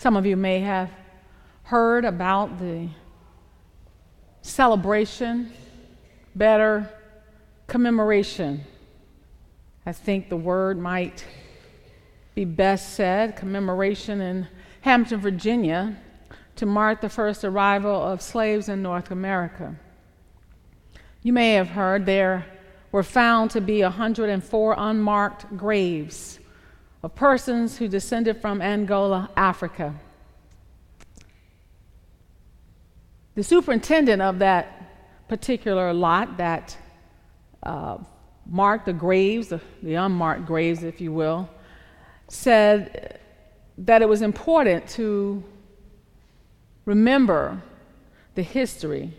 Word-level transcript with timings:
Some 0.00 0.16
of 0.16 0.24
you 0.24 0.34
may 0.34 0.60
have 0.60 0.90
heard 1.64 2.06
about 2.06 2.58
the 2.58 2.88
celebration, 4.40 5.52
better 6.34 6.90
commemoration. 7.66 8.64
I 9.84 9.92
think 9.92 10.30
the 10.30 10.38
word 10.38 10.78
might 10.78 11.26
be 12.34 12.46
best 12.46 12.94
said 12.94 13.36
commemoration 13.36 14.22
in 14.22 14.48
Hampton, 14.80 15.20
Virginia, 15.20 15.98
to 16.56 16.64
mark 16.64 17.02
the 17.02 17.10
first 17.10 17.44
arrival 17.44 17.94
of 17.94 18.22
slaves 18.22 18.70
in 18.70 18.80
North 18.80 19.10
America. 19.10 19.76
You 21.22 21.34
may 21.34 21.52
have 21.52 21.68
heard 21.68 22.06
there 22.06 22.46
were 22.90 23.02
found 23.02 23.50
to 23.50 23.60
be 23.60 23.82
104 23.82 24.76
unmarked 24.78 25.58
graves 25.58 26.38
of 27.02 27.14
persons 27.14 27.78
who 27.78 27.88
descended 27.88 28.40
from 28.40 28.60
Angola, 28.60 29.30
Africa. 29.36 29.94
The 33.34 33.42
superintendent 33.42 34.20
of 34.20 34.40
that 34.40 35.28
particular 35.28 35.94
lot 35.94 36.36
that 36.36 36.76
uh, 37.62 37.98
marked 38.46 38.86
the 38.86 38.92
graves, 38.92 39.48
the, 39.48 39.60
the 39.82 39.94
unmarked 39.94 40.44
graves, 40.44 40.82
if 40.82 41.00
you 41.00 41.12
will, 41.12 41.48
said 42.28 43.18
that 43.78 44.02
it 44.02 44.08
was 44.08 44.20
important 44.20 44.86
to 44.88 45.42
remember 46.84 47.62
the 48.34 48.42
history. 48.42 49.12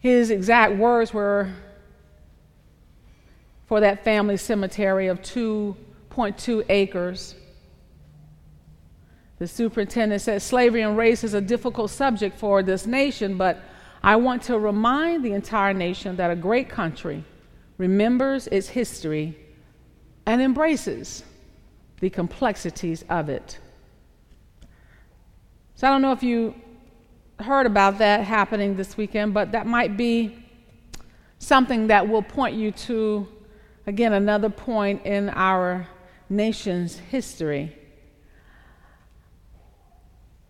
His 0.00 0.30
exact 0.30 0.76
words 0.76 1.14
were 1.14 1.50
for 3.72 3.80
that 3.80 4.04
family 4.04 4.36
cemetery 4.36 5.06
of 5.06 5.22
2.2 5.22 6.62
acres. 6.68 7.34
The 9.38 9.48
superintendent 9.48 10.20
said 10.20 10.42
slavery 10.42 10.82
and 10.82 10.94
race 10.94 11.24
is 11.24 11.32
a 11.32 11.40
difficult 11.40 11.90
subject 11.90 12.38
for 12.38 12.62
this 12.62 12.84
nation, 12.84 13.38
but 13.38 13.62
I 14.02 14.16
want 14.16 14.42
to 14.42 14.58
remind 14.58 15.24
the 15.24 15.32
entire 15.32 15.72
nation 15.72 16.16
that 16.16 16.30
a 16.30 16.36
great 16.36 16.68
country 16.68 17.24
remembers 17.78 18.46
its 18.48 18.68
history 18.68 19.38
and 20.26 20.42
embraces 20.42 21.24
the 22.00 22.10
complexities 22.10 23.06
of 23.08 23.30
it. 23.30 23.58
So 25.76 25.88
I 25.88 25.90
don't 25.92 26.02
know 26.02 26.12
if 26.12 26.22
you 26.22 26.54
heard 27.38 27.64
about 27.64 27.96
that 28.00 28.22
happening 28.24 28.76
this 28.76 28.98
weekend, 28.98 29.32
but 29.32 29.52
that 29.52 29.66
might 29.66 29.96
be 29.96 30.44
something 31.38 31.86
that 31.86 32.06
will 32.06 32.22
point 32.22 32.54
you 32.54 32.70
to 32.72 33.26
Again, 33.86 34.12
another 34.12 34.48
point 34.48 35.04
in 35.04 35.28
our 35.30 35.88
nation's 36.28 36.96
history. 36.96 37.76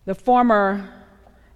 The 0.05 0.13
former 0.13 0.89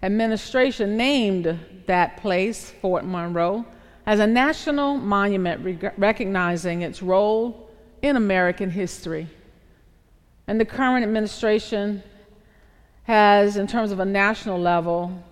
administration 0.02 0.98
named 0.98 1.59
that 1.86 2.17
place, 2.17 2.72
Fort 2.81 3.05
Monroe, 3.05 3.66
as 4.05 4.20
a 4.20 4.28
national 4.28 4.95
monument 4.98 5.94
recognizing 5.98 6.81
its 6.81 7.03
role 7.03 7.70
in 8.02 8.16
American 8.16 8.70
history. 8.70 9.28
And 10.48 10.59
the 10.59 10.66
current 10.66 11.03
administration 11.03 12.02
has, 13.03 13.58
in 13.58 13.67
terms 13.67 13.92
of 13.92 14.00
a 14.00 14.05
national 14.05 14.59
level, 14.59 15.23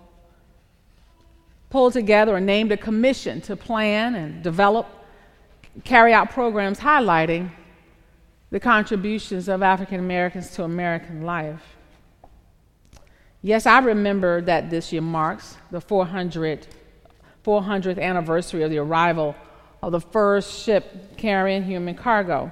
pulled 1.70 1.92
together 1.92 2.36
and 2.36 2.46
named 2.46 2.70
a 2.70 2.76
commission 2.76 3.40
to 3.42 3.56
plan 3.56 4.14
and 4.14 4.42
develop 4.42 4.86
carry 5.84 6.12
out 6.12 6.30
programs 6.30 6.80
highlighting 6.80 7.50
the 8.50 8.60
contributions 8.60 9.48
of 9.48 9.62
African 9.62 10.00
Americans 10.00 10.50
to 10.52 10.64
American 10.64 11.22
life. 11.22 11.76
Yes, 13.42 13.66
I 13.66 13.78
remember 13.78 14.40
that 14.42 14.70
this 14.70 14.92
year 14.92 15.02
marks 15.02 15.56
the 15.70 15.80
400, 15.80 16.66
400th 17.44 18.00
anniversary 18.00 18.62
of 18.62 18.70
the 18.70 18.78
arrival 18.78 19.36
of 19.82 19.92
the 19.92 20.00
first 20.00 20.64
ship 20.64 21.16
carrying 21.16 21.62
human 21.62 21.94
cargo 21.94 22.50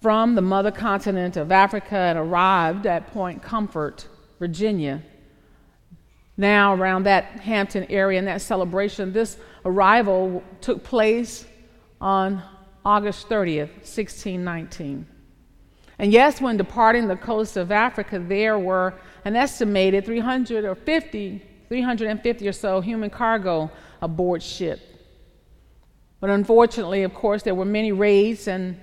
from 0.00 0.34
the 0.34 0.42
mother 0.42 0.70
continent 0.70 1.36
of 1.36 1.50
Africa 1.50 1.96
and 1.96 2.18
arrived 2.18 2.86
at 2.86 3.12
Point 3.12 3.42
Comfort, 3.42 4.06
Virginia. 4.38 5.02
Now, 6.36 6.74
around 6.74 7.04
that 7.04 7.24
Hampton 7.40 7.84
area 7.90 8.18
and 8.18 8.28
that 8.28 8.42
celebration, 8.42 9.12
this 9.12 9.38
arrival 9.64 10.44
took 10.60 10.84
place 10.84 11.46
on 12.00 12.42
August 12.84 13.28
30th, 13.28 13.72
1619. 13.78 15.06
And 15.98 16.12
yes, 16.12 16.40
when 16.40 16.56
departing 16.56 17.08
the 17.08 17.16
coast 17.16 17.56
of 17.56 17.72
Africa, 17.72 18.18
there 18.18 18.58
were 18.58 18.94
an 19.24 19.34
estimated 19.34 20.04
350, 20.04 21.42
350 21.68 22.48
or 22.48 22.52
so 22.52 22.80
human 22.80 23.10
cargo 23.10 23.70
aboard 24.02 24.42
ship. 24.42 24.80
But 26.20 26.30
unfortunately, 26.30 27.02
of 27.02 27.14
course, 27.14 27.42
there 27.42 27.54
were 27.54 27.64
many 27.64 27.92
raids, 27.92 28.46
and 28.46 28.78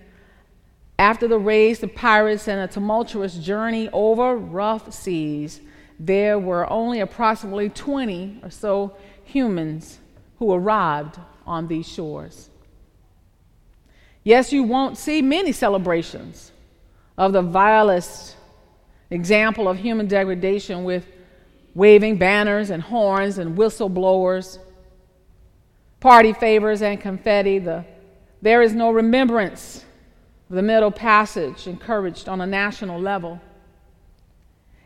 after 0.98 1.28
the 1.28 1.40
raids, 1.40 1.80
the 1.80 1.88
pirates, 1.88 2.48
and 2.48 2.60
a 2.60 2.68
tumultuous 2.68 3.36
journey 3.36 3.90
over 3.94 4.36
rough 4.36 4.94
seas, 4.94 5.62
there 6.00 6.38
were 6.40 6.70
only 6.72 7.00
approximately 7.00 7.70
20 7.70 8.40
or 8.44 8.50
so 8.50 8.96
humans 9.24 10.00
who 10.40 10.52
arrived 10.52 11.20
on 11.46 11.68
these 11.68 11.88
shores. 11.88 12.50
Yes, 14.24 14.54
you 14.54 14.64
won't 14.64 14.98
see 14.98 15.22
many 15.22 15.52
celebrations 15.52 16.52
of 17.18 17.34
the 17.34 17.42
vilest 17.42 18.38
example 19.10 19.68
of 19.68 19.78
human 19.78 20.08
degradation 20.08 20.86
with 20.86 21.06
waving 21.76 22.18
banners 22.18 22.70
and 22.70 22.82
horns 22.82 23.38
and 23.38 23.58
whistleblowers, 23.58 24.60
party 26.00 26.34
favors 26.34 26.82
and 26.82 27.02
confetti. 27.02 27.60
The, 27.60 27.84
there 28.42 28.62
is 28.62 28.74
no 28.74 28.92
remembrance 28.92 29.84
of 30.50 30.56
the 30.56 30.62
Middle 30.62 30.92
Passage 30.92 31.68
encouraged 31.68 32.30
on 32.30 32.40
a 32.40 32.48
national 32.48 33.00
level. 33.00 33.42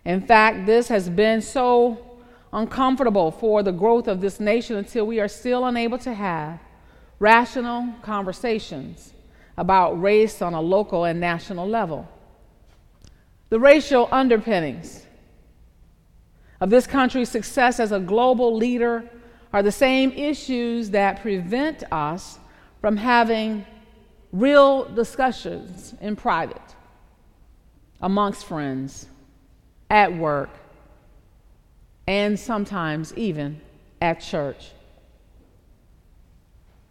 In 0.03 0.25
fact, 0.25 0.65
this 0.65 0.87
has 0.87 1.09
been 1.09 1.41
so 1.41 2.17
uncomfortable 2.53 3.29
for 3.29 3.61
the 3.61 3.73
growth 3.73 4.07
of 4.07 4.19
this 4.19 4.39
nation 4.39 4.77
until 4.77 5.05
we 5.05 5.19
are 5.19 5.27
still 5.27 5.65
unable 5.65 5.97
to 5.99 6.13
have 6.13 6.59
rational 7.19 7.93
conversations 8.01 9.13
about 9.57 9.99
race 10.01 10.41
on 10.41 10.53
a 10.53 10.61
local 10.61 11.05
and 11.05 11.19
national 11.19 11.67
level. 11.67 12.07
The 13.49 13.59
racial 13.59 14.07
underpinnings 14.11 15.05
of 16.59 16.69
this 16.69 16.85
country's 16.85 17.29
success 17.29 17.79
as 17.79 17.91
a 17.91 17.99
global 17.99 18.55
leader 18.55 19.09
are 19.53 19.63
the 19.63 19.71
same 19.71 20.11
issues 20.11 20.89
that 20.91 21.21
prevent 21.21 21.83
us 21.91 22.39
from 22.81 22.97
having 22.97 23.65
real 24.31 24.85
discussions 24.85 25.95
in 26.01 26.15
private, 26.15 26.61
amongst 28.01 28.45
friends, 28.45 29.07
at 29.89 30.15
work, 30.15 30.49
and 32.05 32.39
sometimes 32.39 33.13
even 33.15 33.61
at 34.01 34.19
church 34.19 34.71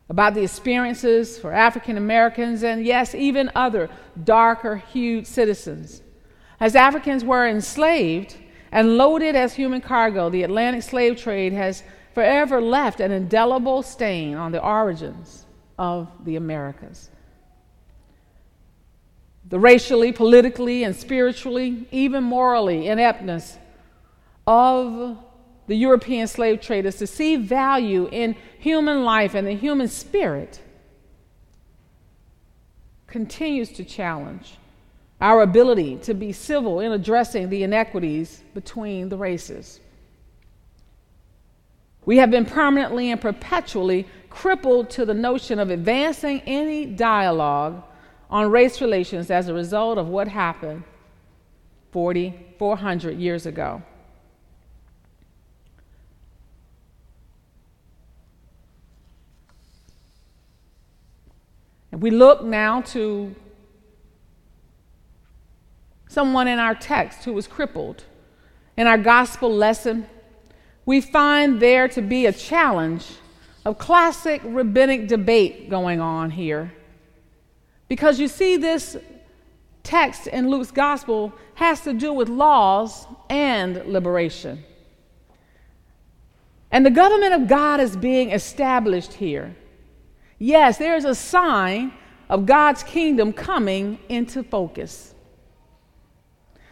about 0.09 0.35
the 0.35 0.43
experiences 0.43 1.39
for 1.39 1.53
African 1.53 1.97
Americans 1.97 2.63
and, 2.63 2.85
yes, 2.87 3.15
even 3.15 3.51
other 3.55 3.91
darker 4.23 4.77
hued 4.77 5.27
citizens. 5.27 6.03
As 6.61 6.77
Africans 6.77 7.25
were 7.25 7.47
enslaved 7.47 8.37
and 8.71 8.97
loaded 8.97 9.35
as 9.35 9.55
human 9.55 9.81
cargo, 9.81 10.31
the 10.31 10.43
Atlantic 10.43 10.83
slave 10.83 11.21
trade 11.21 11.53
has 11.53 11.83
forever 12.15 12.61
left 12.61 13.01
an 13.01 13.11
indelible 13.11 13.83
stain 13.83 14.37
on 14.37 14.53
the 14.53 14.63
origins 14.63 15.45
of 15.79 16.09
the 16.25 16.37
Americas. 16.37 17.11
The 19.49 19.59
racially, 19.59 20.13
politically, 20.13 20.83
and 20.83 20.95
spiritually, 20.95 21.87
even 21.91 22.25
morally, 22.25 22.89
ineptness 22.89 23.59
of 24.47 25.19
the 25.67 25.77
European 25.77 26.27
slave 26.27 26.61
traders 26.61 26.97
to 26.97 27.07
see 27.07 27.37
value 27.37 28.09
in 28.13 28.37
human 28.59 29.05
life 29.05 29.35
and 29.35 29.47
the 29.47 29.53
human 29.53 29.89
spirit 29.89 30.61
continues 33.07 33.71
to 33.73 33.85
challenge 33.85 34.59
our 35.21 35.43
ability 35.43 35.97
to 35.97 36.15
be 36.15 36.33
civil 36.33 36.81
in 36.81 36.93
addressing 36.93 37.49
the 37.49 37.63
inequities 37.63 38.43
between 38.55 39.09
the 39.09 39.17
races. 39.17 39.81
We 42.05 42.19
have 42.19 42.31
been 42.31 42.45
permanently 42.45 43.11
and 43.11 43.21
perpetually 43.21 44.07
crippled 44.31 44.91
to 44.91 45.05
the 45.05 45.15
notion 45.15 45.59
of 45.59 45.71
advancing 45.71 46.41
any 46.43 46.87
dialogue 46.87 47.83
on 48.31 48.51
race 48.51 48.81
relations 48.81 49.31
as 49.31 49.49
a 49.49 49.55
result 49.55 49.99
of 49.99 50.09
what 50.09 50.29
happened 50.29 50.85
40, 51.93 52.35
400 52.59 53.19
years 53.19 53.47
ago. 53.47 53.83
We 62.01 62.11
look 62.11 62.45
now 62.45 62.83
to 62.83 63.35
someone 66.09 66.47
in 66.49 66.59
our 66.59 66.75
text 66.75 67.25
who 67.25 67.33
was 67.33 67.47
crippled. 67.47 68.05
In 68.77 68.87
our 68.87 68.99
gospel 68.99 69.53
lesson, 69.53 70.07
we 70.85 71.01
find 71.01 71.61
there 71.61 71.89
to 71.89 72.03
be 72.03 72.27
a 72.27 72.33
challenge 72.33 73.07
of 73.65 73.79
classic 73.79 74.43
rabbinic 74.45 75.09
debate 75.09 75.71
going 75.71 76.01
on 76.01 76.31
here. 76.31 76.73
Because 77.89 78.21
you 78.21 78.29
see, 78.29 78.57
this 78.57 78.97
text 79.83 80.27
in 80.27 80.51
Luke's 80.51 80.71
gospel 80.71 81.33
has 81.55 81.81
to 81.83 81.93
do 81.93 82.13
with 82.13 82.29
laws 82.29 83.07
and 83.31 83.85
liberation. 83.87 84.63
And 86.71 86.85
the 86.85 86.91
government 86.91 87.33
of 87.33 87.49
God 87.49 87.81
is 87.81 87.97
being 87.97 88.33
established 88.33 89.15
here. 89.15 89.57
Yes, 90.39 90.79
there 90.79 90.97
is 90.97 91.05
a 91.05 91.15
sign 91.15 91.93
of 92.29 92.47
God's 92.47 92.83
kingdom 92.83 93.33
coming 93.33 93.99
into 94.09 94.43
focus. 94.43 95.15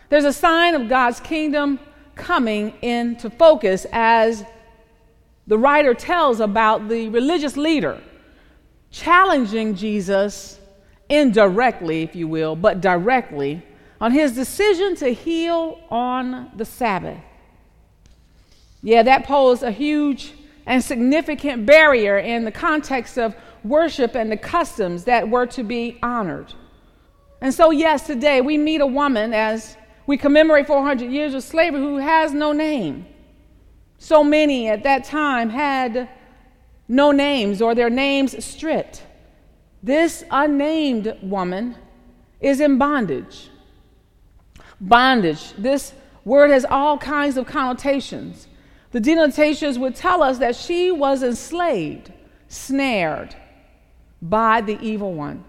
There's 0.08 0.24
a 0.24 0.32
sign 0.32 0.74
of 0.74 0.88
God's 0.88 1.20
kingdom 1.20 1.80
coming 2.14 2.74
into 2.82 3.30
focus 3.30 3.86
as 3.92 4.44
the 5.46 5.58
writer 5.58 5.94
tells 5.94 6.40
about 6.40 6.88
the 6.88 7.08
religious 7.08 7.56
leader 7.56 8.00
challenging 8.90 9.74
Jesus 9.74 10.60
indirectly, 11.08 12.02
if 12.02 12.14
you 12.14 12.28
will, 12.28 12.54
but 12.54 12.80
directly 12.80 13.62
on 14.00 14.12
his 14.12 14.32
decision 14.32 14.94
to 14.96 15.12
heal 15.12 15.80
on 15.90 16.50
the 16.56 16.64
Sabbath. 16.64 17.18
Yeah, 18.82 19.02
that 19.02 19.24
posed 19.24 19.62
a 19.62 19.70
huge 19.70 20.32
and 20.66 20.82
significant 20.82 21.66
barrier 21.66 22.18
in 22.18 22.44
the 22.44 22.52
context 22.52 23.18
of 23.18 23.34
worship 23.64 24.14
and 24.14 24.30
the 24.30 24.36
customs 24.36 25.04
that 25.04 25.28
were 25.28 25.46
to 25.46 25.64
be 25.64 25.98
honored. 26.02 26.52
And 27.40 27.52
so, 27.52 27.70
yes, 27.70 28.06
today 28.06 28.40
we 28.40 28.58
meet 28.58 28.80
a 28.80 28.86
woman 28.86 29.32
as 29.32 29.76
we 30.06 30.16
commemorate 30.16 30.66
400 30.66 31.10
years 31.10 31.34
of 31.34 31.42
slavery 31.42 31.80
who 31.80 31.96
has 31.96 32.32
no 32.32 32.52
name. 32.52 33.06
So 33.98 34.22
many 34.22 34.68
at 34.68 34.82
that 34.82 35.04
time 35.04 35.48
had 35.48 36.08
no 36.86 37.10
names 37.10 37.62
or 37.62 37.74
their 37.74 37.90
names 37.90 38.44
stripped. 38.44 39.02
This 39.82 40.24
unnamed 40.30 41.16
woman 41.22 41.76
is 42.40 42.60
in 42.60 42.76
bondage. 42.76 43.48
Bondage, 44.80 45.52
this 45.56 45.94
word 46.24 46.50
has 46.50 46.66
all 46.66 46.98
kinds 46.98 47.38
of 47.38 47.46
connotations. 47.46 48.46
The 48.90 49.00
denotations 49.00 49.78
would 49.78 49.96
tell 49.96 50.22
us 50.22 50.38
that 50.38 50.54
she 50.54 50.90
was 50.90 51.22
enslaved, 51.22 52.12
snared 52.48 53.34
by 54.24 54.62
the 54.62 54.80
evil 54.80 55.12
one. 55.12 55.44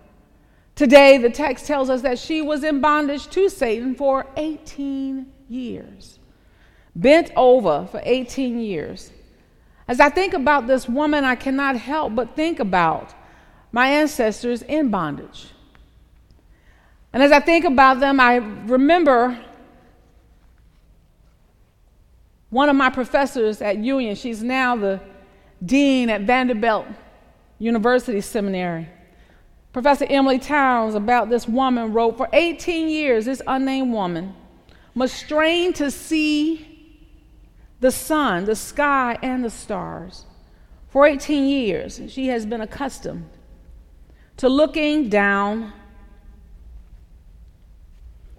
Today, 0.75 1.17
the 1.17 1.29
text 1.29 1.65
tells 1.65 1.89
us 1.89 2.01
that 2.01 2.19
she 2.19 2.41
was 2.41 2.63
in 2.65 2.81
bondage 2.81 3.27
to 3.27 3.49
Satan 3.49 3.95
for 3.95 4.27
18 4.35 5.31
years, 5.47 6.19
bent 6.93 7.31
over 7.37 7.87
for 7.89 8.01
18 8.03 8.59
years. 8.59 9.11
As 9.87 10.01
I 10.01 10.09
think 10.09 10.33
about 10.33 10.67
this 10.67 10.89
woman, 10.89 11.23
I 11.23 11.35
cannot 11.35 11.77
help 11.77 12.15
but 12.15 12.35
think 12.35 12.59
about 12.59 13.13
my 13.71 13.87
ancestors 13.87 14.61
in 14.63 14.89
bondage. 14.89 15.47
And 17.13 17.23
as 17.23 17.31
I 17.31 17.39
think 17.39 17.63
about 17.63 18.01
them, 18.01 18.19
I 18.19 18.35
remember 18.35 19.39
one 22.49 22.67
of 22.67 22.75
my 22.75 22.89
professors 22.89 23.61
at 23.61 23.77
Union. 23.77 24.15
She's 24.15 24.43
now 24.43 24.75
the 24.75 24.99
dean 25.63 26.09
at 26.09 26.21
Vanderbilt 26.21 26.87
University 27.59 28.21
Seminary. 28.21 28.87
Professor 29.73 30.05
Emilie 30.09 30.39
Townes 30.39 30.95
about 30.95 31.29
this 31.29 31.47
woman 31.47 31.93
wrote 31.93 32.17
For 32.17 32.29
18 32.31 32.87
years, 32.87 33.25
this 33.25 33.41
unnamed 33.45 33.91
woman 33.91 34.35
must 34.93 35.15
strain 35.15 35.73
to 35.73 35.91
see 35.91 36.65
the 37.81 37.91
sun, 37.91 38.45
the 38.45 38.55
sky, 38.55 39.17
and 39.21 39.43
the 39.43 39.49
stars. 39.49 40.25
For 40.89 41.05
18 41.05 41.45
years, 41.45 41.99
she 42.07 42.27
has 42.27 42.45
been 42.45 42.61
accustomed 42.61 43.29
to 44.37 44.47
looking 44.47 45.09
down 45.09 45.73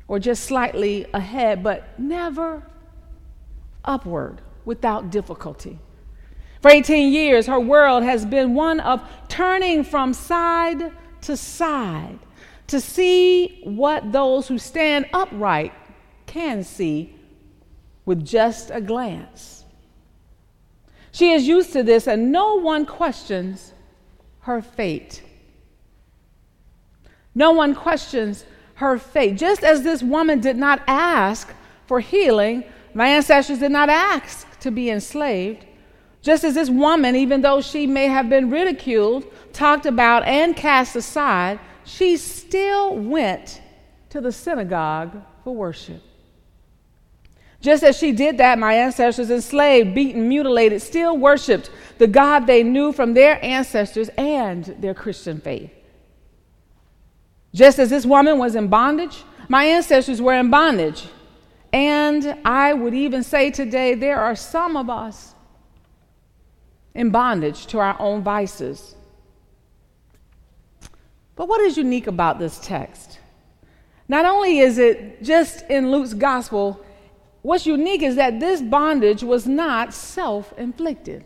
or 0.09 0.19
just 0.19 0.45
slightly 0.45 1.07
ahead, 1.13 1.63
but 1.63 1.99
never 1.99 2.63
upward 3.85 4.41
without 4.65 5.11
difficulty. 5.11 5.79
For 6.67 6.73
18 6.73 7.13
years, 7.13 7.47
her 7.47 7.61
world 7.61 8.03
has 8.03 8.27
been 8.27 8.53
one 8.53 8.81
of 8.81 9.01
turning 9.29 9.85
from 9.85 10.13
side 10.13 10.91
to 11.21 11.37
side 11.37 12.19
to 12.67 12.81
see 12.81 13.61
what 13.63 14.11
those 14.11 14.49
who 14.49 14.59
stand 14.59 15.07
upright 15.13 15.73
can 16.27 16.65
see 16.65 17.15
with 18.05 18.27
just 18.27 18.73
a 18.73 18.81
glance. 18.81 19.65
She 21.13 21.31
is 21.31 21.47
used 21.47 21.73
to 21.75 21.85
this, 21.85 22.09
and 22.09 22.33
no 22.33 22.57
one 22.57 22.85
questions 22.85 23.73
her 24.41 24.61
fate. 24.61 25.23
No 27.33 27.53
one 27.53 27.77
questions 27.77 28.45
her 28.75 28.99
fate. 28.99 29.37
Just 29.37 29.63
as 29.63 29.85
this 29.85 30.03
woman 30.03 30.41
did 30.41 30.57
not 30.57 30.83
ask 30.89 31.55
for 31.87 32.01
healing, 32.01 32.65
my 32.93 33.07
ancestors 33.07 33.61
did 33.61 33.71
not 33.71 33.89
ask 33.89 34.59
to 34.59 34.73
be 34.73 34.91
enslaved. 34.91 35.66
Just 36.27 36.43
as 36.43 36.55
this 36.55 36.69
woman, 36.69 37.15
even 37.15 37.41
though 37.41 37.61
she 37.61 37.87
may 37.87 38.09
have 38.09 38.29
been 38.29 38.51
ridiculed, 38.51 39.33
talked 39.53 39.87
about, 39.87 40.25
and 40.25 40.57
cast 40.57 40.97
aside, 40.97 41.61
she 41.85 42.17
still 42.17 42.97
went 42.97 43.61
to 44.09 44.21
the 44.21 44.33
synagogue 44.33 45.23
for 45.45 45.55
worship. 45.55 46.03
Just 47.61 47.85
as 47.85 47.97
she 47.97 48.11
did 48.11 48.39
that, 48.39 48.59
my 48.59 48.75
ancestors, 48.75 49.31
enslaved, 49.31 49.95
beaten, 49.95 50.29
mutilated, 50.29 50.83
still 50.83 51.17
worshiped 51.17 51.71
the 51.99 52.09
God 52.09 52.49
they 52.49 52.65
knew 52.65 52.91
from 52.91 53.15
their 53.15 53.39
ancestors 53.45 54.09
and 54.19 54.65
their 54.81 54.95
Christian 54.95 55.41
faith. 55.41 55.71
Just 57.55 57.79
as 57.79 57.89
this 57.89 58.05
woman 58.05 58.37
was 58.37 58.57
in 58.57 58.67
bondage, 58.67 59.23
my 59.49 59.65
ancestors 59.67 60.21
were 60.21 60.35
in 60.35 60.51
bondage. 60.51 61.07
And 61.73 62.37
I 62.45 62.73
would 62.73 62.95
even 62.95 63.23
say 63.23 63.53
today, 63.53 63.95
there 63.95 64.19
are 64.19 64.35
some 64.35 64.77
of 64.77 64.91
us 64.91 65.35
in 66.97 67.11
bondage 67.11 67.67
to 67.67 67.79
our 67.79 67.95
own 68.01 68.23
vices. 68.23 68.97
But 71.37 71.47
what 71.47 71.61
is 71.61 71.77
unique 71.77 72.07
about 72.07 72.39
this 72.39 72.59
text? 72.59 73.21
Not 74.09 74.25
only 74.25 74.61
is 74.61 74.79
it 74.79 75.23
just 75.23 75.65
in 75.69 75.91
Luke's 75.91 76.15
gospel, 76.15 76.83
what's 77.43 77.67
unique 77.67 78.03
is 78.03 78.17
that 78.17 78.41
this 78.41 78.63
bondage 78.63 79.23
was 79.23 79.47
not 79.47 79.93
self 79.93 80.53
inflicted. 80.59 81.25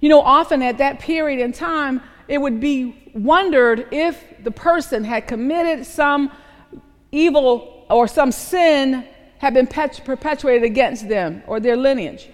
You 0.00 0.08
know, 0.08 0.20
often 0.20 0.62
at 0.62 0.78
that 0.78 0.98
period 0.98 1.40
in 1.40 1.52
time, 1.52 2.02
it 2.26 2.38
would 2.38 2.58
be 2.60 3.10
wondered 3.14 3.86
if 3.92 4.22
the 4.42 4.50
person 4.50 5.04
had 5.04 5.28
committed 5.28 5.86
some 5.86 6.32
evil 7.12 7.86
or 7.88 8.08
some 8.08 8.32
sin 8.32 9.06
had 9.38 9.54
been 9.54 9.66
perpetuated 9.68 10.64
against 10.64 11.08
them 11.08 11.42
or 11.46 11.60
their 11.60 11.76
lineage. 11.76 12.28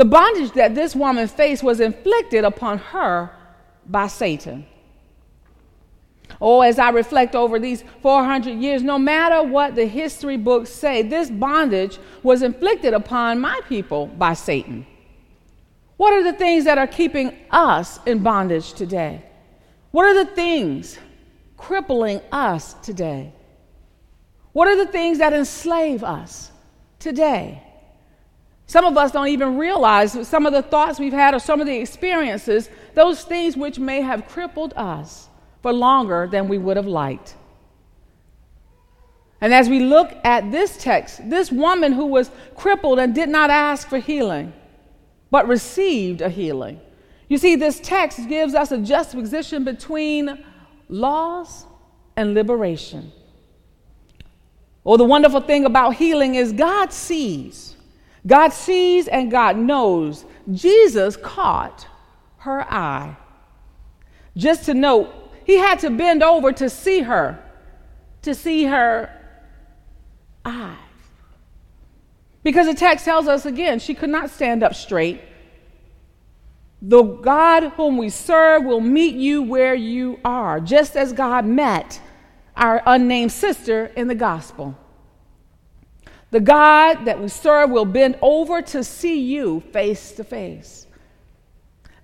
The 0.00 0.06
bondage 0.06 0.52
that 0.52 0.74
this 0.74 0.96
woman 0.96 1.28
faced 1.28 1.62
was 1.62 1.78
inflicted 1.78 2.42
upon 2.42 2.78
her 2.78 3.30
by 3.84 4.06
Satan. 4.06 4.64
Oh, 6.40 6.62
as 6.62 6.78
I 6.78 6.88
reflect 6.88 7.34
over 7.34 7.58
these 7.58 7.84
400 8.00 8.52
years, 8.52 8.82
no 8.82 8.98
matter 8.98 9.42
what 9.42 9.74
the 9.74 9.84
history 9.84 10.38
books 10.38 10.70
say, 10.70 11.02
this 11.02 11.28
bondage 11.28 11.98
was 12.22 12.40
inflicted 12.40 12.94
upon 12.94 13.42
my 13.42 13.60
people 13.68 14.06
by 14.06 14.32
Satan. 14.32 14.86
What 15.98 16.14
are 16.14 16.22
the 16.22 16.32
things 16.32 16.64
that 16.64 16.78
are 16.78 16.86
keeping 16.86 17.36
us 17.50 18.00
in 18.06 18.22
bondage 18.22 18.72
today? 18.72 19.22
What 19.90 20.06
are 20.06 20.24
the 20.24 20.30
things 20.34 20.98
crippling 21.58 22.22
us 22.32 22.72
today? 22.82 23.34
What 24.54 24.66
are 24.66 24.82
the 24.82 24.90
things 24.90 25.18
that 25.18 25.34
enslave 25.34 26.02
us 26.02 26.50
today? 26.98 27.64
Some 28.70 28.84
of 28.84 28.96
us 28.96 29.10
don't 29.10 29.26
even 29.26 29.56
realize 29.56 30.28
some 30.28 30.46
of 30.46 30.52
the 30.52 30.62
thoughts 30.62 31.00
we've 31.00 31.12
had 31.12 31.34
or 31.34 31.40
some 31.40 31.60
of 31.60 31.66
the 31.66 31.76
experiences, 31.76 32.70
those 32.94 33.24
things 33.24 33.56
which 33.56 33.80
may 33.80 34.00
have 34.00 34.28
crippled 34.28 34.74
us 34.76 35.28
for 35.60 35.72
longer 35.72 36.28
than 36.30 36.46
we 36.46 36.56
would 36.56 36.76
have 36.76 36.86
liked. 36.86 37.34
And 39.40 39.52
as 39.52 39.68
we 39.68 39.80
look 39.80 40.12
at 40.22 40.52
this 40.52 40.76
text, 40.76 41.28
this 41.28 41.50
woman 41.50 41.90
who 41.90 42.06
was 42.06 42.30
crippled 42.54 43.00
and 43.00 43.12
did 43.12 43.28
not 43.28 43.50
ask 43.50 43.88
for 43.88 43.98
healing, 43.98 44.52
but 45.32 45.48
received 45.48 46.20
a 46.20 46.28
healing. 46.28 46.80
You 47.26 47.38
see, 47.38 47.56
this 47.56 47.80
text 47.80 48.28
gives 48.28 48.54
us 48.54 48.70
a 48.70 48.78
juxtaposition 48.78 49.64
between 49.64 50.44
laws 50.88 51.66
and 52.16 52.34
liberation. 52.34 53.10
Well, 54.84 54.96
the 54.96 55.04
wonderful 55.04 55.40
thing 55.40 55.64
about 55.64 55.96
healing 55.96 56.36
is 56.36 56.52
God 56.52 56.92
sees 56.92 57.74
God 58.26 58.52
sees 58.52 59.08
and 59.08 59.30
God 59.30 59.56
knows. 59.56 60.24
Jesus 60.50 61.16
caught 61.16 61.86
her 62.38 62.62
eye. 62.72 63.16
Just 64.36 64.64
to 64.66 64.74
note, 64.74 65.12
he 65.44 65.56
had 65.56 65.80
to 65.80 65.90
bend 65.90 66.22
over 66.22 66.52
to 66.52 66.70
see 66.70 67.00
her, 67.00 67.42
to 68.22 68.34
see 68.34 68.64
her 68.64 69.10
eye. 70.44 70.78
Because 72.42 72.66
the 72.66 72.74
text 72.74 73.04
tells 73.04 73.28
us 73.28 73.46
again, 73.46 73.78
she 73.78 73.94
could 73.94 74.10
not 74.10 74.30
stand 74.30 74.62
up 74.62 74.74
straight. 74.74 75.20
The 76.82 77.02
God 77.02 77.64
whom 77.70 77.98
we 77.98 78.08
serve 78.08 78.64
will 78.64 78.80
meet 78.80 79.14
you 79.14 79.42
where 79.42 79.74
you 79.74 80.18
are, 80.24 80.60
just 80.60 80.96
as 80.96 81.12
God 81.12 81.44
met 81.44 82.00
our 82.56 82.82
unnamed 82.86 83.32
sister 83.32 83.86
in 83.96 84.08
the 84.08 84.14
gospel. 84.14 84.76
The 86.30 86.40
God 86.40 87.04
that 87.06 87.20
we 87.20 87.28
serve 87.28 87.70
will 87.70 87.84
bend 87.84 88.16
over 88.22 88.62
to 88.62 88.84
see 88.84 89.20
you 89.20 89.60
face 89.72 90.12
to 90.12 90.24
face. 90.24 90.86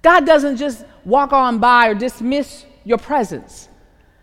God 0.03 0.27
doesn't 0.27 0.57
just 0.57 0.85
walk 1.05 1.33
on 1.33 1.59
by 1.59 1.89
or 1.89 1.95
dismiss 1.95 2.67
your 2.85 2.99
presence. 2.99 3.69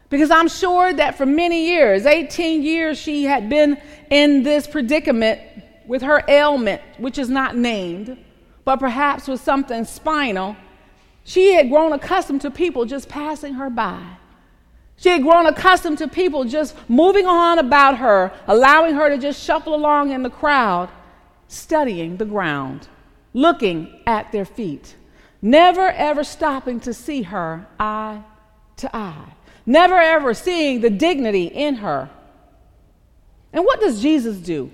Because 0.09 0.29
I'm 0.29 0.47
sure 0.47 0.93
that 0.93 1.17
for 1.17 1.25
many 1.25 1.67
years, 1.67 2.05
18 2.05 2.61
years, 2.61 2.97
she 2.97 3.23
had 3.23 3.49
been 3.49 3.81
in 4.09 4.43
this 4.43 4.67
predicament 4.67 5.41
with 5.87 6.01
her 6.01 6.23
ailment, 6.27 6.81
which 6.97 7.17
is 7.17 7.29
not 7.29 7.57
named, 7.57 8.17
but 8.63 8.77
perhaps 8.77 9.27
with 9.27 9.41
something 9.41 9.85
spinal. 9.85 10.55
She 11.23 11.53
had 11.53 11.69
grown 11.69 11.93
accustomed 11.93 12.41
to 12.41 12.51
people 12.51 12.85
just 12.85 13.09
passing 13.09 13.55
her 13.55 13.69
by. 13.69 14.17
She 14.97 15.09
had 15.09 15.23
grown 15.23 15.47
accustomed 15.47 15.97
to 15.99 16.07
people 16.07 16.45
just 16.45 16.75
moving 16.87 17.25
on 17.25 17.59
about 17.59 17.97
her, 17.97 18.31
allowing 18.47 18.95
her 18.95 19.09
to 19.09 19.17
just 19.17 19.43
shuffle 19.43 19.75
along 19.75 20.11
in 20.11 20.23
the 20.23 20.29
crowd, 20.29 20.89
studying 21.47 22.17
the 22.17 22.25
ground, 22.25 22.87
looking 23.33 24.01
at 24.05 24.31
their 24.31 24.45
feet, 24.45 24.95
never 25.41 25.89
ever 25.89 26.23
stopping 26.23 26.79
to 26.81 26.93
see 26.93 27.23
her 27.23 27.67
eye 27.79 28.23
to 28.77 28.95
eye, 28.95 29.33
never 29.65 29.95
ever 29.95 30.33
seeing 30.33 30.81
the 30.81 30.89
dignity 30.89 31.45
in 31.45 31.75
her. 31.75 32.09
And 33.51 33.65
what 33.65 33.79
does 33.79 34.01
Jesus 34.01 34.37
do? 34.37 34.71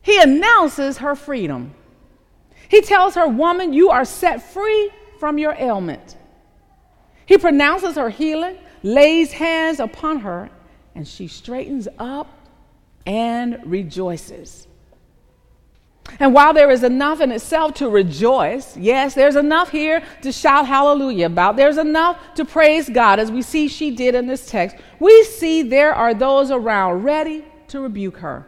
He 0.00 0.20
announces 0.20 0.98
her 0.98 1.14
freedom. 1.14 1.74
He 2.68 2.80
tells 2.80 3.14
her, 3.14 3.26
Woman, 3.26 3.72
you 3.72 3.90
are 3.90 4.04
set 4.04 4.42
free 4.42 4.90
from 5.18 5.38
your 5.38 5.54
ailment. 5.58 6.16
He 7.26 7.36
pronounces 7.36 7.96
her 7.96 8.08
healing 8.08 8.56
lays 8.82 9.32
hands 9.32 9.80
upon 9.80 10.20
her, 10.20 10.50
and 10.94 11.06
she 11.06 11.28
straightens 11.28 11.88
up 11.98 12.28
and 13.06 13.58
rejoices. 13.64 14.66
And 16.20 16.32
while 16.32 16.54
there 16.54 16.70
is 16.70 16.82
enough 16.82 17.20
in 17.20 17.30
itself 17.32 17.74
to 17.74 17.88
rejoice, 17.88 18.76
yes, 18.76 19.14
there's 19.14 19.36
enough 19.36 19.70
here 19.70 20.02
to 20.22 20.32
shout 20.32 20.66
hallelujah 20.66 21.26
about. 21.26 21.56
There's 21.56 21.76
enough 21.76 22.18
to 22.34 22.44
praise 22.44 22.88
God, 22.88 23.18
as 23.18 23.30
we 23.30 23.42
see 23.42 23.68
she 23.68 23.90
did 23.90 24.14
in 24.14 24.26
this 24.26 24.46
text. 24.46 24.76
We 25.00 25.24
see 25.24 25.62
there 25.62 25.94
are 25.94 26.14
those 26.14 26.50
around 26.50 27.02
ready 27.02 27.44
to 27.68 27.80
rebuke 27.80 28.18
her. 28.18 28.46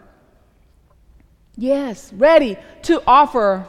Yes, 1.56 2.12
ready 2.14 2.56
to 2.82 3.02
offer 3.06 3.66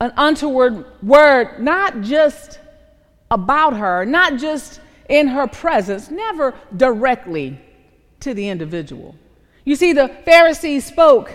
an 0.00 0.12
untoward 0.16 0.86
word, 1.02 1.58
not 1.58 2.02
just 2.02 2.60
about 3.30 3.76
her, 3.76 4.04
not 4.04 4.38
just 4.38 4.80
in 5.10 5.26
her 5.26 5.46
presence, 5.46 6.10
never 6.10 6.54
directly 6.74 7.60
to 8.20 8.32
the 8.32 8.48
individual. 8.48 9.16
You 9.64 9.76
see, 9.76 9.92
the 9.92 10.08
Pharisees 10.24 10.86
spoke 10.86 11.32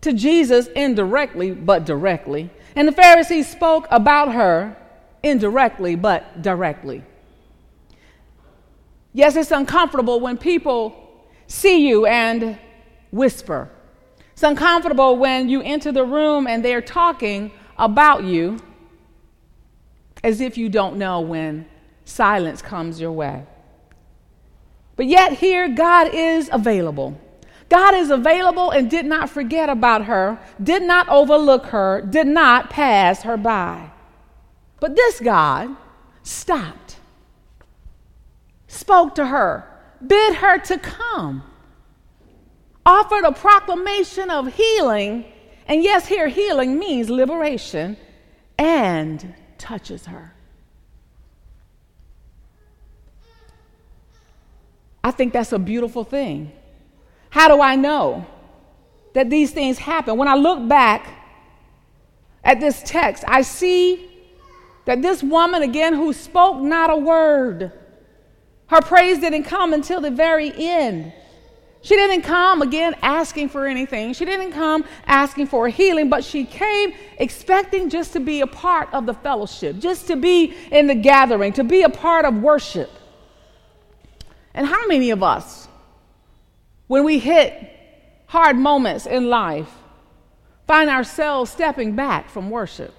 to 0.00 0.12
Jesus 0.14 0.66
indirectly, 0.68 1.52
but 1.52 1.84
directly. 1.84 2.50
And 2.74 2.88
the 2.88 2.92
Pharisees 2.92 3.48
spoke 3.48 3.86
about 3.90 4.32
her 4.32 4.76
indirectly, 5.22 5.94
but 5.94 6.42
directly. 6.42 7.04
Yes, 9.12 9.36
it's 9.36 9.50
uncomfortable 9.50 10.18
when 10.20 10.38
people 10.38 11.26
see 11.46 11.86
you 11.86 12.06
and 12.06 12.58
whisper. 13.10 13.68
It's 14.32 14.42
uncomfortable 14.42 15.16
when 15.16 15.50
you 15.50 15.60
enter 15.60 15.92
the 15.92 16.04
room 16.04 16.46
and 16.46 16.64
they're 16.64 16.80
talking 16.80 17.50
about 17.76 18.24
you 18.24 18.58
as 20.24 20.40
if 20.40 20.56
you 20.56 20.70
don't 20.70 20.96
know 20.96 21.20
when 21.20 21.66
silence 22.04 22.62
comes 22.62 23.00
your 23.00 23.12
way. 23.12 23.44
But 24.96 25.06
yet, 25.06 25.32
here, 25.32 25.68
God 25.68 26.14
is 26.14 26.50
available. 26.52 27.18
God 27.70 27.94
is 27.94 28.10
available 28.10 28.70
and 28.70 28.90
did 28.90 29.06
not 29.06 29.30
forget 29.30 29.68
about 29.68 30.04
her, 30.04 30.38
did 30.62 30.82
not 30.82 31.08
overlook 31.08 31.66
her, 31.66 32.02
did 32.02 32.26
not 32.26 32.68
pass 32.68 33.22
her 33.22 33.36
by. 33.36 33.90
But 34.80 34.96
this 34.96 35.20
God 35.20 35.76
stopped, 36.22 36.96
spoke 38.66 39.14
to 39.14 39.26
her, 39.26 39.64
bid 40.04 40.34
her 40.36 40.58
to 40.58 40.78
come, 40.78 41.44
offered 42.84 43.24
a 43.24 43.32
proclamation 43.32 44.30
of 44.30 44.52
healing. 44.52 45.24
And 45.68 45.84
yes, 45.84 46.06
here, 46.06 46.28
healing 46.28 46.78
means 46.78 47.08
liberation, 47.08 47.96
and 48.58 49.34
touches 49.58 50.06
her. 50.06 50.34
I 55.02 55.10
think 55.10 55.32
that's 55.32 55.52
a 55.52 55.58
beautiful 55.58 56.04
thing. 56.04 56.52
How 57.30 57.48
do 57.48 57.62
I 57.62 57.76
know 57.76 58.26
that 59.14 59.30
these 59.30 59.50
things 59.52 59.78
happen? 59.78 60.16
When 60.16 60.28
I 60.28 60.34
look 60.34 60.68
back 60.68 61.08
at 62.44 62.60
this 62.60 62.82
text, 62.84 63.24
I 63.26 63.42
see 63.42 64.10
that 64.84 65.02
this 65.02 65.22
woman, 65.22 65.62
again, 65.62 65.94
who 65.94 66.12
spoke 66.12 66.60
not 66.60 66.90
a 66.90 66.96
word, 66.96 67.72
her 68.66 68.80
praise 68.80 69.18
didn't 69.18 69.44
come 69.44 69.72
until 69.72 70.00
the 70.00 70.10
very 70.10 70.52
end. 70.56 71.12
She 71.82 71.96
didn't 71.96 72.22
come 72.22 72.60
again 72.60 72.94
asking 73.00 73.48
for 73.48 73.66
anything. 73.66 74.12
She 74.12 74.26
didn't 74.26 74.52
come 74.52 74.84
asking 75.06 75.46
for 75.46 75.66
a 75.66 75.70
healing, 75.70 76.10
but 76.10 76.22
she 76.22 76.44
came 76.44 76.92
expecting 77.18 77.88
just 77.88 78.12
to 78.12 78.20
be 78.20 78.42
a 78.42 78.46
part 78.46 78.92
of 78.92 79.06
the 79.06 79.14
fellowship, 79.14 79.78
just 79.78 80.06
to 80.08 80.16
be 80.16 80.54
in 80.70 80.86
the 80.86 80.94
gathering, 80.94 81.54
to 81.54 81.64
be 81.64 81.82
a 81.82 81.88
part 81.88 82.26
of 82.26 82.36
worship. 82.36 82.90
And 84.54 84.66
how 84.66 84.86
many 84.86 85.10
of 85.10 85.22
us, 85.22 85.68
when 86.86 87.04
we 87.04 87.18
hit 87.18 87.52
hard 88.26 88.56
moments 88.56 89.06
in 89.06 89.28
life, 89.28 89.70
find 90.66 90.90
ourselves 90.90 91.50
stepping 91.50 91.94
back 91.94 92.28
from 92.28 92.50
worship? 92.50 92.94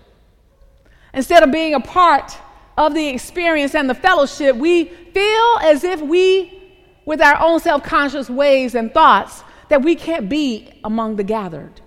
Instead 1.13 1.43
of 1.43 1.51
being 1.51 1.73
a 1.73 1.79
part 1.79 2.37
of 2.77 2.93
the 2.93 3.07
experience 3.07 3.75
and 3.75 3.89
the 3.89 3.95
fellowship, 3.95 4.55
we 4.55 4.85
feel 4.85 5.57
as 5.61 5.83
if 5.83 6.01
we, 6.01 6.73
with 7.05 7.21
our 7.21 7.39
own 7.41 7.59
self 7.59 7.83
conscious 7.83 8.29
ways 8.29 8.75
and 8.75 8.93
thoughts, 8.93 9.43
that 9.67 9.81
we 9.81 9.95
can't 9.95 10.29
be 10.29 10.69
among 10.83 11.15
the 11.15 11.23
gathered, 11.23 11.81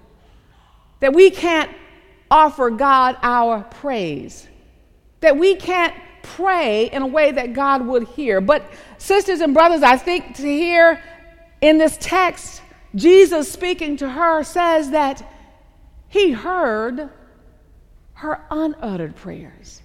that 1.00 1.12
we 1.12 1.30
can't 1.30 1.70
offer 2.30 2.70
God 2.70 3.16
our 3.22 3.62
praise, 3.62 4.48
that 5.20 5.36
we 5.36 5.54
can't 5.56 5.94
pray 6.24 6.86
in 6.86 7.02
a 7.02 7.06
way 7.06 7.30
that 7.30 7.52
God 7.52 7.86
would 7.86 8.08
hear. 8.08 8.40
But, 8.40 8.68
sisters 8.98 9.40
and 9.40 9.54
brothers, 9.54 9.82
I 9.82 9.96
think 9.96 10.34
to 10.36 10.42
hear 10.42 11.00
in 11.60 11.78
this 11.78 11.96
text, 12.00 12.62
Jesus 12.94 13.50
speaking 13.50 13.96
to 13.98 14.08
her 14.08 14.42
says 14.42 14.90
that 14.90 15.24
he 16.08 16.32
heard 16.32 17.10
her 18.14 18.44
unuttered 18.50 19.16
prayers. 19.16 19.82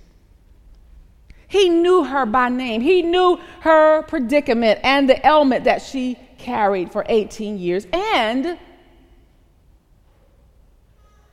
He 1.48 1.68
knew 1.70 2.04
her 2.04 2.26
by 2.28 2.50
name. 2.50 2.82
He 2.82 3.02
knew 3.02 3.40
her 3.62 4.04
predicament 4.04 4.80
and 4.84 5.10
the 5.10 5.26
ailment 5.26 5.64
that 5.64 5.82
she 5.82 6.20
carried 6.38 6.92
for 6.92 7.04
18 7.10 7.58
years. 7.58 7.88
And 7.92 8.60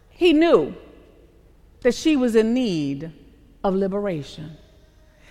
he 0.08 0.32
knew 0.32 0.74
that 1.82 1.94
she 1.94 2.16
was 2.16 2.34
in 2.34 2.54
need 2.54 3.12
of 3.62 3.74
liberation. 3.74 4.56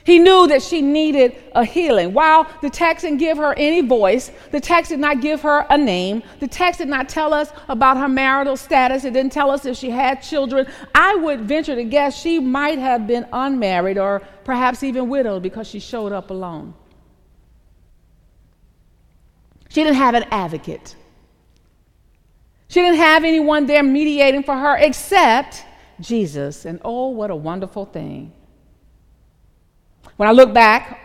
He 0.05 0.19
knew 0.19 0.47
that 0.47 0.61
she 0.61 0.83
needed 0.83 1.35
a 1.55 1.65
healing. 1.65 2.13
While 2.13 2.47
the 2.61 2.69
text 2.69 3.03
didn't 3.03 3.17
give 3.17 3.37
her 3.37 3.55
any 3.57 3.81
voice, 3.81 4.31
the 4.51 4.61
text 4.61 4.89
did 4.91 4.99
not 4.99 5.19
give 5.19 5.41
her 5.41 5.65
a 5.71 5.77
name, 5.79 6.21
the 6.39 6.47
text 6.47 6.77
did 6.77 6.87
not 6.87 7.09
tell 7.09 7.33
us 7.33 7.51
about 7.69 7.97
her 7.97 8.07
marital 8.07 8.55
status, 8.55 9.03
it 9.03 9.13
didn't 9.13 9.31
tell 9.31 9.49
us 9.49 9.65
if 9.65 9.75
she 9.77 9.89
had 9.89 10.21
children. 10.21 10.67
I 10.93 11.15
would 11.15 11.41
venture 11.41 11.73
to 11.73 11.83
guess 11.83 12.15
she 12.15 12.39
might 12.39 12.77
have 12.77 13.07
been 13.07 13.25
unmarried 13.33 13.97
or 13.97 14.21
perhaps 14.43 14.83
even 14.83 15.09
widowed 15.09 15.41
because 15.41 15.67
she 15.67 15.79
showed 15.79 16.11
up 16.11 16.29
alone. 16.29 16.75
She 19.69 19.83
didn't 19.83 19.97
have 19.97 20.13
an 20.13 20.25
advocate. 20.29 20.95
She 22.67 22.79
didn't 22.79 22.99
have 22.99 23.23
anyone 23.23 23.65
there 23.65 23.81
mediating 23.81 24.43
for 24.43 24.55
her 24.55 24.77
except 24.77 25.65
Jesus. 25.99 26.65
And 26.65 26.79
oh, 26.85 27.07
what 27.07 27.31
a 27.31 27.35
wonderful 27.35 27.85
thing. 27.85 28.33
When 30.17 30.29
I 30.29 30.31
look 30.31 30.53
back 30.53 31.01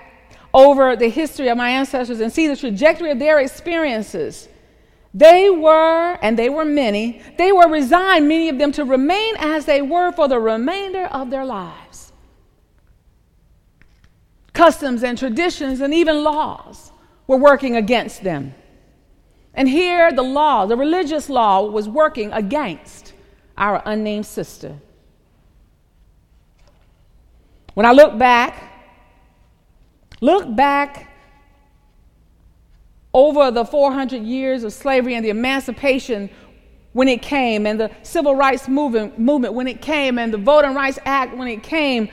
over 0.53 0.97
the 0.97 1.09
history 1.09 1.49
of 1.49 1.57
my 1.57 1.71
ancestors 1.71 2.21
and 2.21 2.33
see 2.33 2.49
the 2.49 2.57
trajectory 2.57 3.11
of 3.11 3.19
their 3.19 3.39
experiences, 3.39 4.49
they 5.13 5.51
were, 5.51 6.19
and 6.23 6.39
they 6.39 6.49
were 6.49 6.65
many, 6.65 7.21
they 7.37 7.51
were 7.51 7.69
resigned, 7.69 8.29
many 8.29 8.49
of 8.49 8.59
them, 8.59 8.71
to 8.73 8.85
remain 8.85 9.35
as 9.39 9.65
they 9.65 9.83
were 9.83 10.13
for 10.13 10.29
the 10.29 10.39
remainder 10.39 11.07
of 11.07 11.31
their 11.31 11.45
lives. 11.45 12.13
Customs 14.53 15.03
and 15.03 15.19
traditions 15.19 15.81
and 15.81 15.93
even 15.93 16.23
laws 16.23 16.93
were 17.27 17.37
working 17.37 17.77
against 17.77 18.23
them. 18.23 18.55
And 19.55 19.69
here, 19.69 20.13
the 20.13 20.23
law, 20.23 20.67
the 20.67 20.77
religious 20.77 21.29
law, 21.29 21.63
was 21.63 21.89
working 21.89 22.33
against 22.33 23.13
our 23.57 23.83
unnamed 23.85 24.27
sister. 24.27 24.77
When 27.75 27.85
I 27.85 27.93
look 27.93 28.17
back, 28.17 28.70
look 30.21 30.55
back 30.55 31.11
over 33.13 33.51
the 33.51 33.65
400 33.65 34.23
years 34.23 34.65
of 34.65 34.73
slavery 34.73 35.15
and 35.15 35.25
the 35.25 35.31
emancipation 35.31 36.31
when 36.93 37.07
it 37.07 37.23
came, 37.23 37.67
and 37.67 37.79
the 37.79 37.91
civil 38.03 38.35
rights 38.35 38.67
movement, 38.67 39.17
movement 39.17 39.55
when 39.55 39.69
it 39.69 39.81
came, 39.81 40.19
and 40.19 40.35
the 40.35 40.39
Voting 40.39 40.75
Rights 40.75 40.99
Act 41.05 41.37
when 41.37 41.47
it 41.47 41.63
came, 41.63 42.09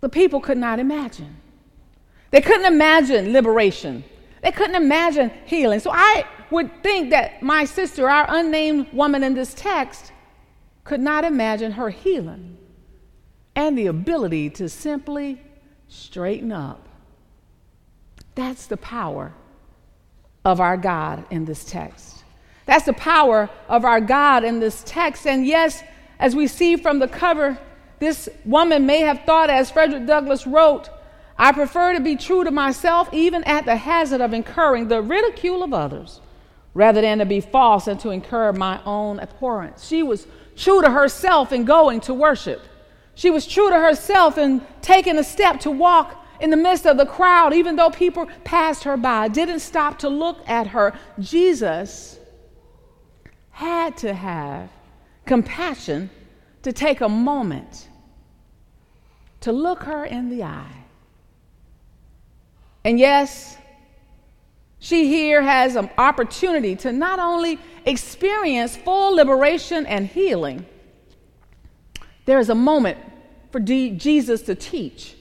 the 0.00 0.08
people 0.08 0.40
could 0.40 0.58
not 0.58 0.78
imagine. 0.78 1.36
They 2.30 2.40
couldn't 2.40 2.66
imagine 2.66 3.32
liberation. 3.32 4.04
They 4.40 4.52
couldn't 4.52 4.76
imagine 4.76 5.32
healing. 5.46 5.80
So 5.80 5.90
I 5.92 6.24
would 6.50 6.70
think 6.84 7.10
that 7.10 7.42
my 7.42 7.64
sister, 7.64 8.08
our 8.08 8.26
unnamed 8.28 8.92
woman 8.92 9.24
in 9.24 9.34
this 9.34 9.52
text, 9.54 10.12
could 10.84 11.00
not 11.00 11.24
imagine 11.24 11.72
her 11.72 11.90
healing 11.90 12.56
and 13.56 13.76
the 13.76 13.86
ability 13.86 14.50
to 14.50 14.68
simply 14.68 15.40
straighten 15.88 16.52
up. 16.52 16.86
That's 18.34 18.66
the 18.66 18.76
power 18.76 19.32
of 20.44 20.60
our 20.60 20.76
God 20.76 21.24
in 21.30 21.46
this 21.46 21.64
text. 21.64 22.22
That's 22.66 22.84
the 22.84 22.92
power 22.92 23.48
of 23.68 23.84
our 23.84 24.00
God 24.00 24.44
in 24.44 24.60
this 24.60 24.82
text. 24.84 25.26
And 25.26 25.46
yes, 25.46 25.82
as 26.18 26.36
we 26.36 26.46
see 26.46 26.76
from 26.76 26.98
the 26.98 27.08
cover, 27.08 27.58
this 27.98 28.28
woman 28.44 28.84
may 28.84 29.00
have 29.00 29.22
thought, 29.24 29.48
as 29.48 29.70
Frederick 29.70 30.06
Douglass 30.06 30.46
wrote, 30.46 30.90
I 31.38 31.52
prefer 31.52 31.94
to 31.94 32.00
be 32.00 32.16
true 32.16 32.44
to 32.44 32.50
myself, 32.50 33.08
even 33.12 33.42
at 33.44 33.64
the 33.64 33.76
hazard 33.76 34.20
of 34.20 34.34
incurring 34.34 34.88
the 34.88 35.00
ridicule 35.00 35.62
of 35.62 35.72
others, 35.72 36.20
rather 36.74 37.00
than 37.00 37.18
to 37.18 37.26
be 37.26 37.40
false 37.40 37.86
and 37.86 37.98
to 38.00 38.10
incur 38.10 38.52
my 38.52 38.82
own 38.84 39.18
abhorrence. 39.20 39.86
She 39.86 40.02
was 40.02 40.26
true 40.56 40.82
to 40.82 40.90
herself 40.90 41.52
in 41.52 41.64
going 41.64 42.00
to 42.02 42.14
worship. 42.14 42.60
She 43.16 43.30
was 43.30 43.44
true 43.44 43.68
to 43.68 43.76
herself 43.76 44.38
in 44.38 44.64
taking 44.80 45.18
a 45.18 45.24
step 45.24 45.58
to 45.60 45.70
walk 45.72 46.24
in 46.38 46.50
the 46.50 46.56
midst 46.56 46.86
of 46.86 46.96
the 46.96 47.06
crowd, 47.06 47.52
even 47.52 47.74
though 47.74 47.90
people 47.90 48.28
passed 48.44 48.84
her 48.84 48.96
by, 48.96 49.26
didn't 49.26 49.60
stop 49.60 49.98
to 49.98 50.08
look 50.08 50.48
at 50.48 50.68
her. 50.68 50.92
Jesus 51.18 52.20
had 53.50 53.96
to 53.96 54.14
have 54.14 54.70
compassion 55.24 56.10
to 56.62 56.72
take 56.72 57.00
a 57.00 57.08
moment 57.08 57.88
to 59.40 59.50
look 59.50 59.82
her 59.82 60.04
in 60.04 60.28
the 60.28 60.44
eye 60.44 60.86
and 62.86 63.00
yes, 63.00 63.58
she 64.78 65.08
here 65.08 65.42
has 65.42 65.74
an 65.74 65.90
opportunity 65.98 66.76
to 66.76 66.92
not 66.92 67.18
only 67.18 67.58
experience 67.84 68.76
full 68.76 69.16
liberation 69.16 69.86
and 69.86 70.06
healing, 70.06 70.64
there 72.26 72.38
is 72.38 72.50
a 72.50 72.54
moment 72.54 72.98
for 73.50 73.58
D- 73.58 73.92
Jesus 73.92 74.42
to 74.42 74.54
teach 74.54 75.14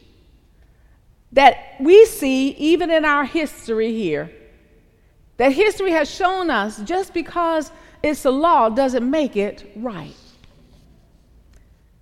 that 1.31 1.75
we 1.79 2.05
see 2.05 2.49
even 2.51 2.89
in 2.91 3.05
our 3.05 3.23
history 3.23 3.93
here. 3.93 4.31
That 5.37 5.51
history 5.51 5.91
has 5.91 6.09
shown 6.09 6.49
us 6.49 6.81
just 6.81 7.13
because 7.13 7.71
it's 8.01 8.25
a 8.25 8.31
law 8.31 8.69
doesn't 8.69 9.09
make 9.09 9.35
it 9.35 9.71
right. 9.75 10.15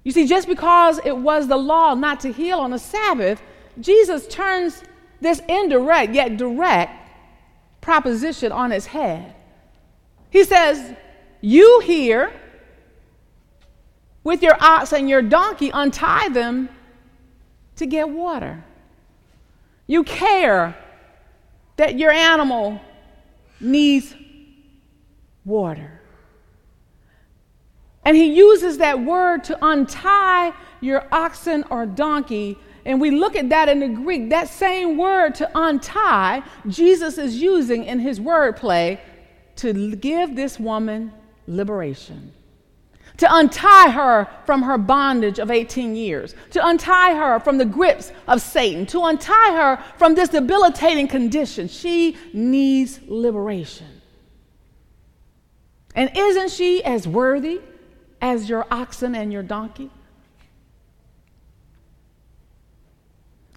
You 0.03 0.12
see, 0.12 0.27
just 0.27 0.48
because 0.48 1.00
it 1.03 1.17
was 1.17 1.48
the 1.48 1.57
law 1.57 1.93
not 1.95 2.19
to 2.22 2.31
heal 2.31 2.60
on 2.60 2.72
the 2.72 2.79
Sabbath, 2.79 3.41
Jesus 3.79 4.27
turns 4.27 4.83
this 5.22 5.41
indirect 5.48 6.13
yet 6.13 6.38
direct 6.38 6.91
proposition 7.81 8.51
on 8.51 8.72
its 8.72 8.86
head. 8.86 9.33
He 10.29 10.43
says, 10.43 10.95
You 11.41 11.81
here 11.83 12.33
with 14.24 14.42
your 14.42 14.55
ox 14.59 14.94
and 14.94 15.09
your 15.09 15.22
donkey 15.22 15.72
untie 15.74 16.29
them 16.29 16.70
to 17.75 17.86
get 17.86 18.09
water. 18.09 18.64
You 19.88 20.03
care 20.03 20.77
that 21.77 21.98
your 21.98 22.12
animal 22.12 22.79
needs 23.59 24.16
water. 25.44 26.00
And 28.05 28.18
he 28.18 28.33
uses 28.33 28.77
that 28.77 29.00
word 29.00 29.44
to 29.46 29.57
untie 29.66 30.53
your 30.81 31.07
oxen 31.12 31.64
or 31.70 31.86
donkey 31.86 32.57
and 32.86 33.00
we 33.00 33.12
look 33.12 33.36
at 33.36 33.50
that 33.50 33.70
in 33.70 33.79
the 33.79 33.88
Greek, 33.88 34.29
that 34.29 34.50
same 34.50 34.98
word 34.98 35.36
to 35.36 35.50
untie, 35.55 36.44
Jesus 36.68 37.18
is 37.18 37.42
using 37.42 37.86
in 37.86 38.00
his 38.00 38.20
wordplay 38.20 39.00
to 39.57 39.96
give 39.96 40.36
this 40.36 40.59
woman 40.59 41.14
liberation. 41.48 42.33
To 43.17 43.27
untie 43.29 43.91
her 43.91 44.27
from 44.45 44.63
her 44.63 44.77
bondage 44.77 45.37
of 45.37 45.51
18 45.51 45.95
years, 45.95 46.33
to 46.51 46.65
untie 46.65 47.13
her 47.15 47.39
from 47.39 47.59
the 47.59 47.65
grips 47.65 48.11
of 48.27 48.41
Satan, 48.41 48.87
to 48.87 49.03
untie 49.03 49.55
her 49.55 49.83
from 49.97 50.15
this 50.15 50.29
debilitating 50.29 51.07
condition. 51.07 51.67
She 51.67 52.17
needs 52.33 52.99
liberation. 53.07 54.01
And 55.95 56.09
isn't 56.17 56.49
she 56.49 56.83
as 56.83 57.07
worthy 57.07 57.61
as 58.19 58.49
your 58.49 58.65
oxen 58.71 59.13
and 59.13 59.31
your 59.31 59.43
donkey? 59.43 59.91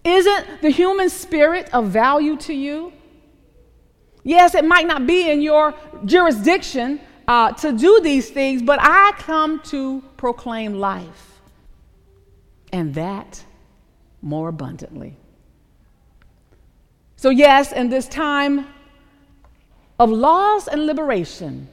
Isn't 0.04 0.62
the 0.62 0.70
human 0.70 1.10
spirit 1.10 1.68
of 1.72 1.86
value 1.86 2.36
to 2.38 2.54
you? 2.54 2.92
Yes, 4.22 4.54
it 4.54 4.64
might 4.64 4.86
not 4.86 5.06
be 5.06 5.30
in 5.30 5.40
your 5.40 5.74
jurisdiction 6.04 7.00
uh, 7.28 7.52
to 7.52 7.72
do 7.72 8.00
these 8.02 8.30
things, 8.30 8.62
but 8.62 8.78
I 8.80 9.12
come 9.18 9.60
to 9.64 10.02
proclaim 10.16 10.74
life, 10.74 11.40
and 12.72 12.94
that 12.94 13.44
more 14.22 14.48
abundantly. 14.48 15.16
So, 17.16 17.30
yes, 17.30 17.72
in 17.72 17.88
this 17.88 18.06
time 18.08 18.66
of 19.98 20.10
loss 20.10 20.68
and 20.68 20.86
liberation, 20.86 21.68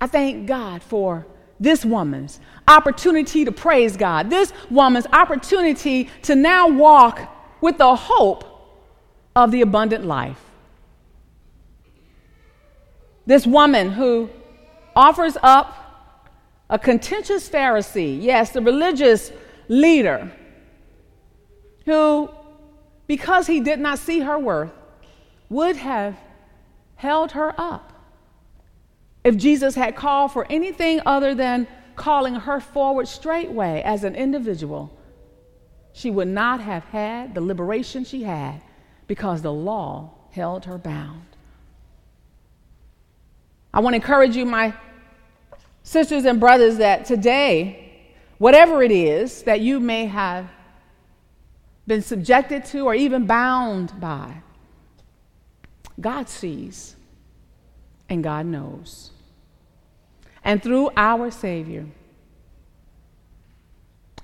I 0.00 0.06
thank 0.06 0.46
God 0.46 0.82
for 0.82 1.26
this 1.58 1.84
woman's 1.84 2.40
opportunity 2.68 3.44
to 3.44 3.52
praise 3.52 3.96
God, 3.96 4.30
this 4.30 4.52
woman's 4.70 5.06
opportunity 5.12 6.10
to 6.22 6.34
now 6.34 6.68
walk 6.68 7.20
with 7.60 7.78
the 7.78 7.96
hope 7.96 8.44
of 9.34 9.50
the 9.50 9.62
abundant 9.62 10.04
life. 10.04 10.43
This 13.26 13.46
woman 13.46 13.90
who 13.90 14.30
offers 14.94 15.36
up 15.42 15.76
a 16.70 16.78
contentious 16.78 17.48
Pharisee, 17.48 18.22
yes, 18.22 18.50
the 18.50 18.60
religious 18.60 19.32
leader, 19.68 20.30
who, 21.84 22.30
because 23.06 23.46
he 23.46 23.60
did 23.60 23.80
not 23.80 23.98
see 23.98 24.20
her 24.20 24.38
worth, 24.38 24.72
would 25.48 25.76
have 25.76 26.16
held 26.96 27.32
her 27.32 27.54
up 27.58 27.94
if 29.24 29.38
Jesus 29.38 29.74
had 29.74 29.96
called 29.96 30.32
for 30.32 30.46
anything 30.50 31.00
other 31.06 31.34
than 31.34 31.66
calling 31.96 32.34
her 32.34 32.60
forward 32.60 33.08
straightway 33.08 33.82
as 33.84 34.04
an 34.04 34.14
individual, 34.14 34.96
she 35.94 36.10
would 36.10 36.28
not 36.28 36.60
have 36.60 36.84
had 36.84 37.34
the 37.34 37.40
liberation 37.40 38.04
she 38.04 38.24
had 38.24 38.60
because 39.06 39.40
the 39.40 39.52
law 39.52 40.10
held 40.30 40.66
her 40.66 40.76
bound. 40.76 41.33
I 43.74 43.80
want 43.80 43.92
to 43.92 43.96
encourage 43.96 44.34
you, 44.34 44.46
my 44.46 44.72
sisters 45.82 46.24
and 46.24 46.40
brothers, 46.40 46.78
that 46.78 47.04
today, 47.04 48.06
whatever 48.38 48.82
it 48.82 48.90
is 48.90 49.42
that 49.42 49.60
you 49.60 49.80
may 49.80 50.06
have 50.06 50.48
been 51.86 52.00
subjected 52.00 52.64
to 52.66 52.86
or 52.86 52.94
even 52.94 53.26
bound 53.26 54.00
by, 54.00 54.38
God 56.00 56.30
sees 56.30 56.96
and 58.08 58.24
God 58.24 58.46
knows 58.46 59.10
and 60.44 60.62
through 60.62 60.90
our 60.96 61.30
Savior, 61.30 61.86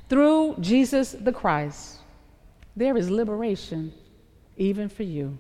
through 0.09 0.57
Jesus 0.61 1.13
the 1.13 1.33
Christ, 1.33 1.99
there 2.77 2.97
is 2.97 3.11
liberation 3.11 3.93
even 4.57 4.89
for 4.89 5.03
you. 5.03 5.39